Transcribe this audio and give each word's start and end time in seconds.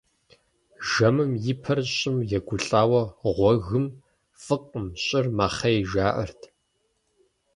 Жэмым 0.89 1.31
и 1.51 1.53
пэр 1.61 1.79
щӀым 1.95 2.17
егулӀауэ 2.37 3.01
гъуэгым, 3.35 3.85
фӀыкъым, 4.41 4.87
щӀыр 5.03 5.25
мэхъей, 5.37 5.79
жаӀэрт. 5.91 6.41